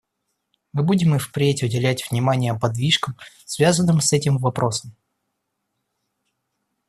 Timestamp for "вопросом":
4.39-4.95